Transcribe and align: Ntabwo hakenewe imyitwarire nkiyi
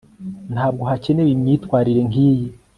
Ntabwo 0.53 0.81
hakenewe 0.89 1.29
imyitwarire 1.33 2.01
nkiyi 2.09 2.47